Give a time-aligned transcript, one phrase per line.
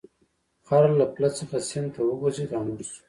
[0.65, 2.99] خر له پل څخه سیند ته وغورځید او مړ شو.